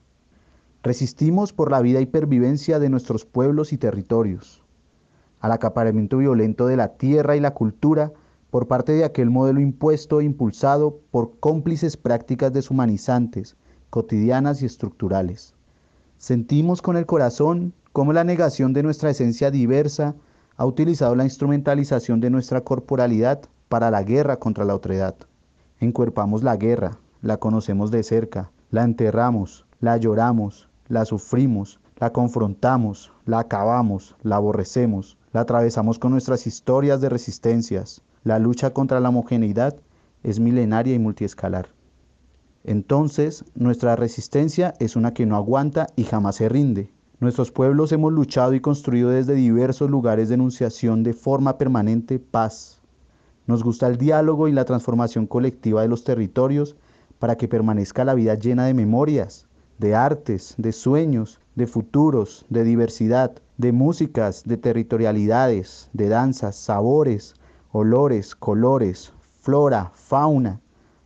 Resistimos 0.86 1.52
por 1.52 1.72
la 1.72 1.82
vida 1.82 2.00
y 2.00 2.06
pervivencia 2.06 2.78
de 2.78 2.90
nuestros 2.90 3.26
pueblos 3.26 3.74
y 3.74 3.78
territorios, 3.80 4.62
al 5.40 5.52
acaparamiento 5.52 6.20
violento 6.20 6.68
de 6.68 6.78
la 6.78 6.90
tierra 6.90 7.36
y 7.36 7.40
la 7.40 7.56
cultura 7.56 8.12
por 8.52 8.68
parte 8.68 8.92
de 8.92 9.04
aquel 9.04 9.32
modelo 9.32 9.60
impuesto 9.60 10.22
e 10.22 10.26
impulsado 10.26 11.00
por 11.10 11.40
cómplices 11.40 11.98
prácticas 11.98 12.54
deshumanizantes, 12.54 13.56
cotidianas 13.90 14.62
y 14.62 14.68
estructurales. 14.68 15.56
Sentimos 16.20 16.84
con 16.84 16.98
el 16.98 17.08
corazón 17.08 17.74
cómo 17.92 18.14
la 18.14 18.24
negación 18.24 18.72
de 18.74 18.84
nuestra 18.84 19.10
esencia 19.10 19.50
diversa 19.50 20.14
ha 20.56 20.68
utilizado 20.68 21.16
la 21.16 21.24
instrumentalización 21.24 22.20
de 22.22 22.30
nuestra 22.30 22.62
corporalidad 22.62 23.42
para 23.70 23.90
la 23.90 24.04
guerra 24.04 24.38
contra 24.38 24.66
la 24.66 24.76
otredad. 24.76 25.16
Encuerpamos 25.80 26.44
la 26.44 26.58
guerra, 26.58 27.00
la 27.24 27.38
conocemos 27.38 27.90
de 27.90 28.04
cerca, 28.04 28.52
la 28.70 28.84
enterramos, 28.84 29.66
la 29.80 29.98
lloramos, 29.98 30.70
la 30.88 31.06
sufrimos, 31.06 31.80
la 31.98 32.12
confrontamos, 32.12 33.12
la 33.26 33.40
acabamos, 33.40 34.16
la 34.22 34.36
aborrecemos, 34.36 35.18
la 35.34 35.42
atravesamos 35.42 36.00
con 36.00 36.12
nuestras 36.12 36.48
historias 36.48 37.02
de 37.02 37.10
resistencias. 37.10 38.02
La 38.24 38.40
lucha 38.40 38.72
contra 38.72 39.00
la 39.00 39.10
homogeneidad 39.10 39.76
es 40.24 40.40
milenaria 40.40 40.94
y 40.94 41.00
multiescalar. 41.00 41.70
Entonces, 42.64 43.46
nuestra 43.54 43.96
resistencia 43.96 44.74
es 44.80 44.96
una 44.96 45.14
que 45.14 45.26
no 45.26 45.36
aguanta 45.36 45.88
y 45.96 46.04
jamás 46.04 46.38
se 46.38 46.50
rinde. 46.50 46.90
Nuestros 47.20 47.52
pueblos 47.52 47.92
hemos 47.92 48.12
luchado 48.12 48.54
y 48.54 48.60
construido 48.60 49.10
desde 49.10 49.36
diversos 49.36 49.90
lugares 49.90 50.30
de 50.30 50.36
enunciación 50.36 51.04
de 51.04 51.14
forma 51.14 51.58
permanente 51.58 52.20
paz. 52.20 52.82
Nos 53.48 53.64
gusta 53.64 53.88
el 53.88 53.98
diálogo 53.98 54.48
y 54.48 54.52
la 54.52 54.66
transformación 54.66 55.28
colectiva 55.28 55.84
de 55.84 55.88
los 55.88 56.04
territorios 56.04 56.76
para 57.20 57.38
que 57.38 57.48
permanezca 57.48 58.04
la 58.04 58.16
vida 58.16 58.36
llena 58.36 58.66
de 58.66 58.74
memorias, 58.74 59.45
de 59.78 59.96
artes, 59.96 60.56
de 60.58 60.72
sueños, 60.72 61.40
de 61.56 61.68
futuros, 61.68 62.46
de 62.50 62.64
diversidad, 62.64 63.34
de 63.58 63.72
músicas, 63.72 64.44
de 64.44 64.58
territorialidades, 64.58 65.90
de 65.94 66.10
danzas, 66.10 66.56
sabores, 66.56 67.36
olores, 67.72 68.36
colores, 68.36 69.14
flora, 69.42 69.92
fauna, 69.96 70.62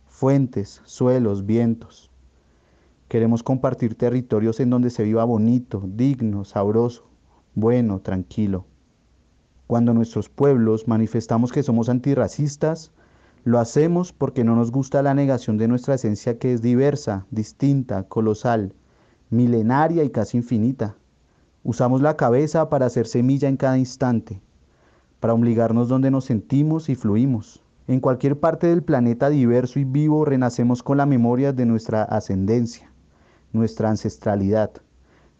fuentes, 0.06 0.80
suelos, 0.84 1.46
vientos. 1.46 2.10
Queremos 3.08 3.42
compartir 3.42 3.96
territorios 3.96 4.60
en 4.60 4.70
donde 4.70 4.90
se 4.90 5.02
viva 5.02 5.24
bonito, 5.24 5.82
digno, 5.84 6.44
sabroso, 6.44 7.08
bueno, 7.54 8.00
tranquilo. 8.00 8.66
Cuando 9.66 9.94
nuestros 9.94 10.28
pueblos 10.28 10.88
manifestamos 10.88 11.52
que 11.52 11.62
somos 11.62 11.88
antirracistas, 11.88 12.92
lo 13.44 13.58
hacemos 13.58 14.12
porque 14.12 14.44
no 14.44 14.54
nos 14.54 14.70
gusta 14.70 15.02
la 15.02 15.14
negación 15.14 15.56
de 15.56 15.66
nuestra 15.66 15.94
esencia 15.94 16.38
que 16.38 16.52
es 16.52 16.60
diversa, 16.60 17.26
distinta, 17.30 18.02
colosal, 18.02 18.74
milenaria 19.30 20.04
y 20.04 20.10
casi 20.10 20.36
infinita. 20.36 20.94
Usamos 21.64 22.02
la 22.02 22.16
cabeza 22.16 22.68
para 22.68 22.86
hacer 22.86 23.06
semilla 23.06 23.48
en 23.48 23.56
cada 23.56 23.78
instante, 23.78 24.42
para 25.20 25.32
obligarnos 25.32 25.88
donde 25.88 26.10
nos 26.10 26.26
sentimos 26.26 26.88
y 26.90 26.94
fluimos. 26.94 27.62
En 27.86 28.00
cualquier 28.00 28.38
parte 28.38 28.66
del 28.66 28.82
planeta 28.82 29.30
diverso 29.30 29.78
y 29.78 29.84
vivo 29.84 30.24
renacemos 30.24 30.82
con 30.82 30.98
la 30.98 31.06
memoria 31.06 31.52
de 31.52 31.64
nuestra 31.64 32.02
ascendencia, 32.02 32.92
nuestra 33.52 33.88
ancestralidad, 33.88 34.70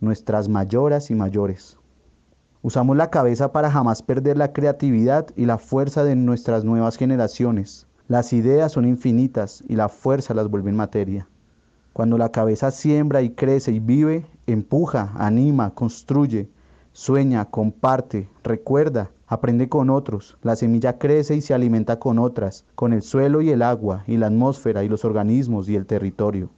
nuestras 0.00 0.48
mayoras 0.48 1.10
y 1.10 1.14
mayores. 1.14 1.76
Usamos 2.62 2.96
la 2.96 3.10
cabeza 3.10 3.52
para 3.52 3.70
jamás 3.70 4.02
perder 4.02 4.36
la 4.36 4.52
creatividad 4.52 5.26
y 5.36 5.46
la 5.46 5.58
fuerza 5.58 6.02
de 6.04 6.16
nuestras 6.16 6.64
nuevas 6.64 6.96
generaciones, 6.96 7.86
las 8.10 8.32
ideas 8.32 8.72
son 8.72 8.88
infinitas 8.88 9.62
y 9.68 9.76
la 9.76 9.88
fuerza 9.88 10.34
las 10.34 10.50
vuelve 10.50 10.70
en 10.70 10.76
materia. 10.76 11.28
Cuando 11.92 12.18
la 12.18 12.32
cabeza 12.32 12.72
siembra 12.72 13.22
y 13.22 13.30
crece 13.30 13.70
y 13.70 13.78
vive, 13.78 14.26
empuja, 14.48 15.12
anima, 15.14 15.70
construye, 15.76 16.48
sueña, 16.92 17.44
comparte, 17.44 18.28
recuerda, 18.42 19.12
aprende 19.28 19.68
con 19.68 19.90
otros. 19.90 20.36
La 20.42 20.56
semilla 20.56 20.98
crece 20.98 21.36
y 21.36 21.40
se 21.40 21.54
alimenta 21.54 22.00
con 22.00 22.18
otras, 22.18 22.64
con 22.74 22.92
el 22.92 23.02
suelo 23.02 23.42
y 23.42 23.50
el 23.50 23.62
agua, 23.62 24.02
y 24.08 24.16
la 24.16 24.26
atmósfera 24.26 24.82
y 24.82 24.88
los 24.88 25.04
organismos 25.04 25.68
y 25.68 25.76
el 25.76 25.86
territorio. 25.86 26.50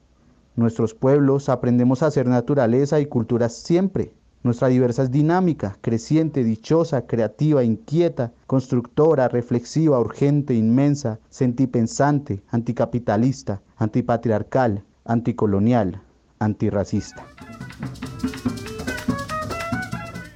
Nuestros 0.56 0.94
pueblos 0.94 1.50
aprendemos 1.50 2.02
a 2.02 2.06
hacer 2.06 2.26
naturaleza 2.26 2.98
y 2.98 3.04
cultura 3.04 3.50
siempre, 3.50 4.14
nuestra 4.42 4.68
diversa 4.68 5.04
es 5.04 5.10
dinámica, 5.10 5.76
creciente, 5.80 6.42
dichosa, 6.42 7.06
creativa, 7.06 7.62
inquieta, 7.62 8.32
constructora, 8.46 9.28
reflexiva, 9.28 10.00
urgente, 10.00 10.54
inmensa, 10.54 11.20
sentipensante, 11.30 12.42
anticapitalista, 12.50 13.60
antipatriarcal, 13.76 14.82
anticolonial, 15.04 16.02
antirracista. 16.40 17.24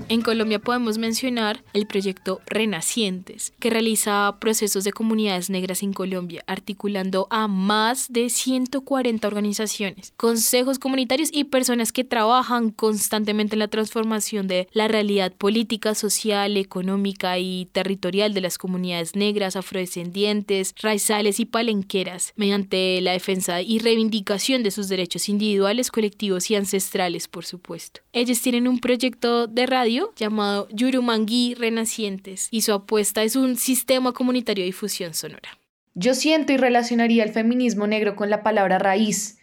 En 0.08 0.22
Colombia 0.22 0.60
podemos 0.60 0.98
mencionar 0.98 1.64
el 1.72 1.88
proyecto 1.88 2.40
Renacientes, 2.46 3.52
que 3.58 3.70
realiza 3.70 4.36
procesos 4.40 4.84
de 4.84 4.92
comunidades 4.92 5.50
negras 5.50 5.82
en 5.82 5.92
Colombia, 5.92 6.44
articulando 6.46 7.26
a 7.28 7.48
más 7.48 8.06
de 8.08 8.30
140 8.30 9.26
organizaciones, 9.26 10.12
consejos 10.16 10.78
comunitarios 10.78 11.30
y 11.32 11.44
personas 11.44 11.90
que 11.90 12.04
trabajan 12.04 12.70
constantemente 12.70 13.56
en 13.56 13.58
la 13.58 13.66
transformación 13.66 14.46
de 14.46 14.68
la 14.70 14.86
realidad 14.86 15.32
política, 15.32 15.96
social, 15.96 16.56
económica 16.56 17.40
y 17.40 17.68
territorial 17.72 18.32
de 18.32 18.42
las 18.42 18.58
comunidades 18.58 19.16
negras, 19.16 19.56
afrodescendientes, 19.56 20.72
raizales 20.80 21.40
y 21.40 21.46
palenqueras, 21.46 22.32
mediante 22.36 23.00
la 23.00 23.10
defensa 23.10 23.60
y 23.60 23.80
reivindicación 23.80 24.62
de 24.62 24.70
sus 24.70 24.88
derechos 24.88 25.28
individuales, 25.28 25.90
colectivos 25.90 26.48
y 26.52 26.54
ancestrales, 26.54 27.26
por 27.26 27.44
supuesto. 27.44 28.02
Ellos 28.12 28.40
tienen 28.40 28.68
un 28.68 28.78
proyecto 28.78 29.48
de 29.48 29.66
radio 29.66 29.95
llamado 30.16 30.68
Yurumangui 30.70 31.54
Renacientes 31.54 32.48
y 32.50 32.62
su 32.62 32.72
apuesta 32.72 33.22
es 33.22 33.36
un 33.36 33.56
sistema 33.56 34.12
comunitario 34.12 34.62
de 34.62 34.66
difusión 34.66 35.14
sonora. 35.14 35.58
Yo 35.94 36.14
siento 36.14 36.52
y 36.52 36.56
relacionaría 36.56 37.24
el 37.24 37.30
feminismo 37.30 37.86
negro 37.86 38.16
con 38.16 38.28
la 38.28 38.42
palabra 38.42 38.78
raíz, 38.78 39.38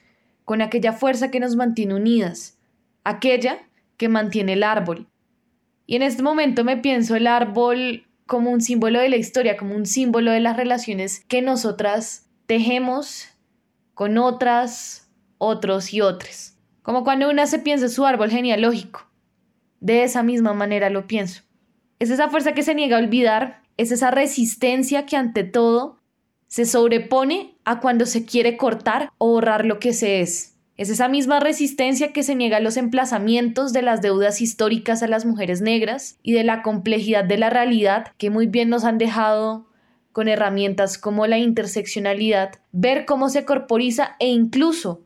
con 0.46 0.62
aquella 0.62 0.94
fuerza 0.94 1.32
que 1.32 1.40
nos 1.40 1.56
mantiene 1.56 1.96
unidas, 1.96 2.58
aquella 3.04 3.68
que 3.98 4.10
mantiene 4.10 4.54
el 4.54 4.64
árbol. 4.64 5.08
Y 5.86 5.96
en 5.96 6.04
este 6.04 6.24
momento 6.24 6.64
me 6.64 6.78
pienso 6.78 7.16
el 7.16 7.28
árbol 7.28 8.06
como 8.26 8.52
un 8.52 8.62
símbolo 8.62 9.00
de 9.00 9.10
la 9.10 9.18
historia, 9.18 9.58
como 9.58 9.76
un 9.76 9.86
símbolo 9.86 10.32
de 10.32 10.40
las 10.40 10.58
relaciones 10.58 11.24
que 11.28 11.42
nosotras 11.42 12.30
tejemos 12.46 13.28
con 13.94 14.18
otras, 14.18 15.10
otros 15.38 15.94
y 15.94 16.02
otras. 16.02 16.58
Como 16.82 17.04
cuando 17.04 17.30
una 17.30 17.48
se 17.48 17.60
piensa 17.60 17.90
su 17.90 18.06
árbol 18.06 18.30
genealógico. 18.30 19.08
De 19.84 20.04
esa 20.04 20.24
misma 20.24 20.54
manera 20.54 20.90
lo 20.90 21.08
pienso. 21.08 21.42
Es 22.00 22.10
esa 22.10 22.30
fuerza 22.30 22.54
que 22.54 22.64
se 22.64 22.74
niega 22.74 22.96
a 22.96 23.02
olvidar, 23.02 23.64
es 23.76 23.92
esa 23.92 24.12
resistencia 24.12 25.06
que 25.06 25.18
ante 25.18 25.44
todo 25.44 26.00
se 26.48 26.64
sobrepone 26.64 27.58
a 27.66 27.82
cuando 27.82 28.06
se 28.06 28.26
quiere 28.26 28.56
cortar 28.56 29.12
o 29.18 29.32
borrar 29.32 29.66
lo 29.66 29.80
que 29.80 29.92
se 29.92 30.22
es. 30.22 30.56
Es 30.78 30.90
esa 30.90 31.10
misma 31.10 31.42
resistencia 31.42 32.14
que 32.14 32.24
se 32.24 32.34
niega 32.34 32.58
a 32.58 32.62
los 32.62 32.78
emplazamientos 32.78 33.74
de 33.74 33.82
las 33.82 34.02
deudas 34.02 34.40
históricas 34.40 35.04
a 35.04 35.08
las 35.08 35.26
mujeres 35.26 35.60
negras 35.60 36.18
y 36.24 36.32
de 36.32 36.46
la 36.46 36.62
complejidad 36.62 37.26
de 37.26 37.38
la 37.38 37.50
realidad 37.50 38.14
que 38.18 38.30
muy 38.30 38.48
bien 38.48 38.70
nos 38.70 38.86
han 38.86 38.98
dejado 38.98 39.68
con 40.14 40.30
herramientas 40.30 40.98
como 40.98 41.28
la 41.28 41.40
interseccionalidad, 41.40 42.54
ver 42.72 43.04
cómo 43.04 43.28
se 43.28 43.44
corporiza 43.44 44.16
e 44.20 44.30
incluso 44.30 45.02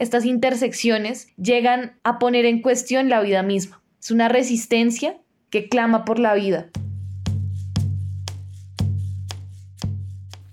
estas 0.00 0.24
intersecciones 0.24 1.28
llegan 1.36 2.00
a 2.02 2.18
poner 2.18 2.44
en 2.44 2.60
cuestión 2.60 3.08
la 3.08 3.20
vida 3.20 3.44
misma. 3.44 3.80
Es 4.00 4.10
una 4.10 4.28
resistencia 4.28 5.20
que 5.50 5.68
clama 5.68 6.06
por 6.06 6.18
la 6.18 6.34
vida. 6.34 6.70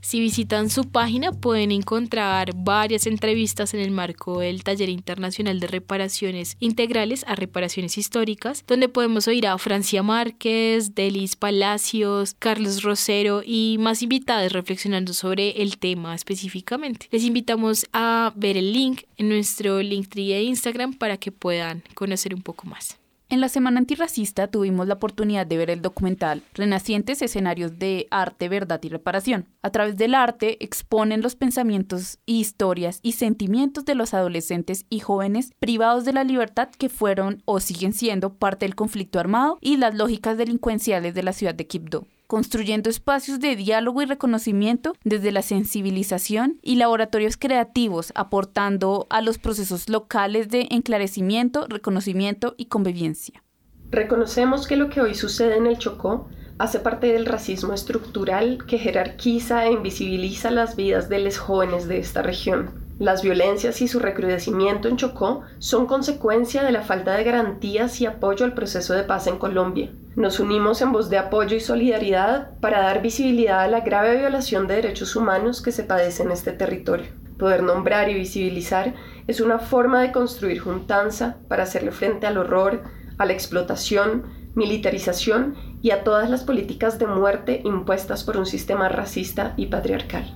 Si 0.01 0.21
visitan 0.21 0.69
su 0.69 0.89
página 0.89 1.33
pueden 1.33 1.71
encontrar 1.71 2.51
varias 2.55 3.07
entrevistas 3.07 3.73
en 3.73 3.81
el 3.81 3.91
marco 3.91 4.39
del 4.39 4.63
Taller 4.63 4.87
Internacional 4.87 5.59
de 5.59 5.67
Reparaciones 5.67 6.55
Integrales 6.59 7.25
a 7.27 7.35
Reparaciones 7.35 7.97
Históricas, 7.97 8.63
donde 8.67 8.87
podemos 8.87 9.27
oír 9.27 9.47
a 9.47 9.57
Francia 9.57 10.03
Márquez, 10.03 10.95
Delis 10.95 11.35
Palacios, 11.35 12.35
Carlos 12.39 12.83
Rosero 12.83 13.43
y 13.45 13.77
más 13.79 14.01
invitados 14.01 14.53
reflexionando 14.53 15.13
sobre 15.13 15.61
el 15.61 15.77
tema 15.77 16.15
específicamente. 16.15 17.07
Les 17.11 17.23
invitamos 17.23 17.85
a 17.91 18.33
ver 18.35 18.55
el 18.55 18.71
link 18.71 19.03
en 19.17 19.27
nuestro 19.27 19.81
Linktree 19.81 20.33
de 20.33 20.43
Instagram 20.43 20.93
para 20.93 21.17
que 21.17 21.33
puedan 21.33 21.83
conocer 21.95 22.33
un 22.33 22.41
poco 22.41 22.65
más. 22.65 22.97
En 23.29 23.41
la 23.41 23.49
Semana 23.49 23.79
Antirracista 23.79 24.47
tuvimos 24.47 24.87
la 24.87 24.93
oportunidad 24.93 25.45
de 25.45 25.57
ver 25.57 25.69
el 25.69 25.81
documental 25.81 26.43
Renacientes 26.53 27.21
Escenarios 27.21 27.77
de 27.77 28.07
Arte, 28.09 28.47
Verdad 28.47 28.79
y 28.83 28.87
Reparación. 28.87 29.47
A 29.61 29.69
través 29.69 29.97
del 29.97 30.15
arte 30.15 30.63
exponen 30.63 31.21
los 31.21 31.35
pensamientos, 31.35 32.19
historias 32.25 32.99
y 33.03 33.11
sentimientos 33.11 33.83
de 33.83 33.95
los 33.95 34.13
adolescentes 34.13 34.85
y 34.89 34.99
jóvenes 34.99 35.51
privados 35.59 36.05
de 36.05 36.13
la 36.13 36.23
libertad 36.23 36.69
que 36.69 36.87
fueron 36.87 37.43
o 37.43 37.59
siguen 37.59 37.91
siendo 37.91 38.33
parte 38.33 38.65
del 38.65 38.75
conflicto 38.75 39.19
armado 39.19 39.57
y 39.59 39.75
las 39.75 39.93
lógicas 39.93 40.37
delincuenciales 40.37 41.13
de 41.13 41.23
la 41.23 41.33
ciudad 41.33 41.53
de 41.53 41.67
Quibdó 41.67 42.07
construyendo 42.27 42.89
espacios 42.89 43.39
de 43.39 43.55
diálogo 43.55 44.01
y 44.01 44.05
reconocimiento 44.05 44.93
desde 45.03 45.31
la 45.31 45.41
sensibilización 45.41 46.59
y 46.61 46.75
laboratorios 46.75 47.37
creativos, 47.37 48.11
aportando 48.15 49.07
a 49.09 49.21
los 49.21 49.37
procesos 49.37 49.89
locales 49.89 50.49
de 50.49 50.67
enclarecimiento, 50.69 51.65
reconocimiento 51.67 52.53
y 52.57 52.65
convivencia. 52.65 53.43
Reconocemos 53.89 54.67
que 54.67 54.75
lo 54.75 54.89
que 54.89 55.01
hoy 55.01 55.15
sucede 55.15 55.55
en 55.55 55.65
el 55.65 55.77
Chocó 55.77 56.27
hace 56.59 56.79
parte 56.79 57.07
del 57.07 57.25
racismo 57.25 57.73
estructural 57.73 58.65
que 58.65 58.77
jerarquiza 58.77 59.65
e 59.65 59.71
invisibiliza 59.71 60.51
las 60.51 60.75
vidas 60.75 61.07
de 61.07 61.19
los 61.19 61.37
jóvenes 61.37 61.87
de 61.87 61.99
esta 61.99 62.21
región. 62.21 62.86
Las 62.99 63.21
violencias 63.21 63.79
y 63.83 63.87
su 63.87 63.99
recrudecimiento 63.99 64.87
en 64.87 64.97
Chocó 64.97 65.43
son 65.59 65.85
consecuencia 65.85 66.63
de 66.63 66.71
la 66.71 66.81
falta 66.81 67.13
de 67.13 67.23
garantías 67.23 68.01
y 68.01 68.07
apoyo 68.07 68.43
al 68.43 68.55
proceso 68.55 68.95
de 68.95 69.03
paz 69.03 69.27
en 69.27 69.37
Colombia. 69.37 69.93
Nos 70.15 70.39
unimos 70.39 70.81
en 70.81 70.91
voz 70.91 71.11
de 71.11 71.19
apoyo 71.19 71.55
y 71.55 71.59
solidaridad 71.59 72.59
para 72.59 72.81
dar 72.81 73.03
visibilidad 73.03 73.61
a 73.61 73.67
la 73.67 73.81
grave 73.81 74.17
violación 74.17 74.65
de 74.65 74.77
derechos 74.77 75.15
humanos 75.15 75.61
que 75.61 75.71
se 75.71 75.83
padece 75.83 76.23
en 76.23 76.31
este 76.31 76.53
territorio. 76.53 77.05
Poder 77.37 77.61
nombrar 77.61 78.09
y 78.09 78.15
visibilizar 78.15 78.95
es 79.27 79.41
una 79.41 79.59
forma 79.59 80.01
de 80.01 80.11
construir 80.11 80.57
juntanza 80.57 81.37
para 81.47 81.63
hacerle 81.63 81.91
frente 81.91 82.25
al 82.25 82.39
horror, 82.39 82.81
a 83.19 83.25
la 83.27 83.33
explotación, 83.33 84.23
militarización 84.55 85.53
y 85.83 85.91
a 85.91 86.03
todas 86.03 86.31
las 86.31 86.43
políticas 86.43 86.97
de 86.97 87.05
muerte 87.05 87.61
impuestas 87.63 88.23
por 88.23 88.37
un 88.37 88.47
sistema 88.47 88.89
racista 88.89 89.53
y 89.55 89.67
patriarcal. 89.67 90.35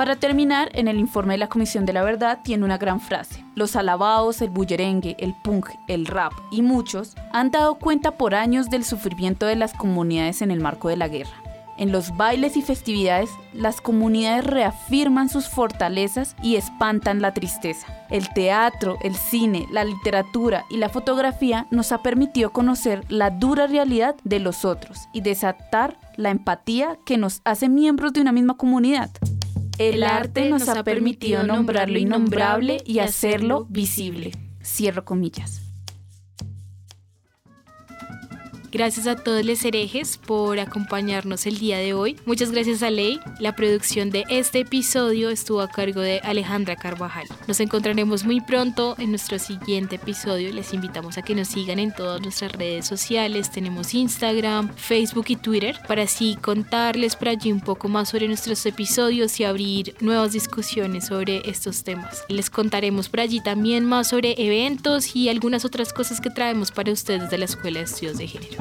Para 0.00 0.16
terminar, 0.16 0.70
en 0.72 0.88
el 0.88 0.98
informe 0.98 1.34
de 1.34 1.38
la 1.38 1.48
Comisión 1.48 1.84
de 1.84 1.92
la 1.92 2.02
Verdad 2.02 2.38
tiene 2.42 2.64
una 2.64 2.78
gran 2.78 3.02
frase. 3.02 3.44
Los 3.54 3.76
alabados, 3.76 4.40
el 4.40 4.48
bullerengue, 4.48 5.14
el 5.18 5.34
punk, 5.34 5.68
el 5.88 6.06
rap 6.06 6.32
y 6.50 6.62
muchos 6.62 7.14
han 7.34 7.50
dado 7.50 7.74
cuenta 7.74 8.12
por 8.12 8.34
años 8.34 8.70
del 8.70 8.82
sufrimiento 8.82 9.44
de 9.44 9.56
las 9.56 9.74
comunidades 9.74 10.40
en 10.40 10.52
el 10.52 10.60
marco 10.60 10.88
de 10.88 10.96
la 10.96 11.08
guerra. 11.08 11.42
En 11.76 11.92
los 11.92 12.16
bailes 12.16 12.56
y 12.56 12.62
festividades, 12.62 13.28
las 13.52 13.82
comunidades 13.82 14.46
reafirman 14.46 15.28
sus 15.28 15.48
fortalezas 15.48 16.34
y 16.42 16.56
espantan 16.56 17.20
la 17.20 17.34
tristeza. 17.34 17.86
El 18.08 18.32
teatro, 18.32 18.96
el 19.02 19.14
cine, 19.14 19.66
la 19.70 19.84
literatura 19.84 20.64
y 20.70 20.78
la 20.78 20.88
fotografía 20.88 21.66
nos 21.70 21.92
ha 21.92 22.02
permitido 22.02 22.52
conocer 22.52 23.04
la 23.10 23.28
dura 23.28 23.66
realidad 23.66 24.16
de 24.24 24.40
los 24.40 24.64
otros 24.64 25.10
y 25.12 25.20
desatar 25.20 25.98
la 26.16 26.30
empatía 26.30 26.96
que 27.04 27.18
nos 27.18 27.42
hace 27.44 27.68
miembros 27.68 28.14
de 28.14 28.22
una 28.22 28.32
misma 28.32 28.56
comunidad. 28.56 29.10
El 29.80 30.02
arte 30.02 30.50
nos 30.50 30.68
ha 30.68 30.84
permitido 30.84 31.42
nombrar 31.42 31.88
lo 31.88 31.98
innombrable 31.98 32.82
y 32.84 32.98
hacerlo 32.98 33.64
visible. 33.70 34.32
Cierro 34.62 35.06
comillas. 35.06 35.69
Gracias 38.72 39.08
a 39.08 39.16
todos 39.16 39.44
los 39.44 39.64
herejes 39.64 40.16
por 40.16 40.60
acompañarnos 40.60 41.44
el 41.46 41.58
día 41.58 41.78
de 41.78 41.92
hoy. 41.92 42.16
Muchas 42.24 42.52
gracias 42.52 42.84
a 42.84 42.90
Ley. 42.90 43.18
La 43.40 43.56
producción 43.56 44.10
de 44.10 44.24
este 44.28 44.60
episodio 44.60 45.30
estuvo 45.30 45.60
a 45.60 45.68
cargo 45.68 46.00
de 46.00 46.20
Alejandra 46.20 46.76
Carvajal. 46.76 47.26
Nos 47.48 47.58
encontraremos 47.58 48.24
muy 48.24 48.40
pronto 48.40 48.94
en 48.98 49.10
nuestro 49.10 49.40
siguiente 49.40 49.96
episodio. 49.96 50.52
Les 50.52 50.72
invitamos 50.72 51.18
a 51.18 51.22
que 51.22 51.34
nos 51.34 51.48
sigan 51.48 51.80
en 51.80 51.92
todas 51.92 52.20
nuestras 52.20 52.52
redes 52.52 52.86
sociales. 52.86 53.50
Tenemos 53.50 53.92
Instagram, 53.92 54.72
Facebook 54.76 55.26
y 55.28 55.36
Twitter 55.36 55.76
para 55.88 56.04
así 56.04 56.38
contarles 56.40 57.16
por 57.16 57.28
allí 57.28 57.50
un 57.50 57.60
poco 57.60 57.88
más 57.88 58.10
sobre 58.10 58.28
nuestros 58.28 58.64
episodios 58.66 59.40
y 59.40 59.44
abrir 59.44 59.96
nuevas 60.00 60.32
discusiones 60.32 61.06
sobre 61.06 61.42
estos 61.50 61.82
temas. 61.82 62.22
Les 62.28 62.50
contaremos 62.50 63.08
por 63.08 63.18
allí 63.18 63.40
también 63.40 63.84
más 63.84 64.08
sobre 64.08 64.34
eventos 64.38 65.16
y 65.16 65.28
algunas 65.28 65.64
otras 65.64 65.92
cosas 65.92 66.20
que 66.20 66.30
traemos 66.30 66.70
para 66.70 66.92
ustedes 66.92 67.30
de 67.30 67.38
la 67.38 67.46
Escuela 67.46 67.80
de 67.80 67.86
Estudios 67.86 68.16
de 68.16 68.28
Género. 68.28 68.59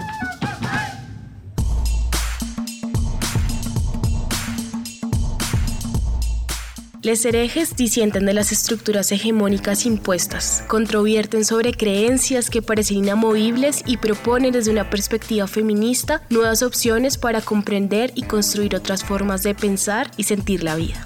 Les 7.02 7.24
herejes 7.24 7.78
disienten 7.78 8.26
de 8.26 8.34
las 8.34 8.52
estructuras 8.52 9.12
hegemónicas 9.14 9.86
impuestas, 9.86 10.66
controvierten 10.68 11.46
sobre 11.46 11.74
creencias 11.74 12.50
que 12.50 12.62
parecen 12.62 12.98
inamovibles 12.98 13.84
y 13.86 13.98
proponen 13.98 14.52
desde 14.52 14.72
una 14.72 14.90
perspectiva 14.90 15.48
feminista 15.48 16.22
nuevas 16.30 16.62
opciones 16.62 17.18
para 17.18 17.40
comprender 17.42 18.12
y 18.16 18.24
construir 18.24 18.76
otras 18.76 19.06
formas 19.06 19.44
de 19.44 19.56
pensar 19.56 20.12
y 20.18 20.24
sentir 20.24 20.64
la 20.64 20.76
vida. 20.76 21.06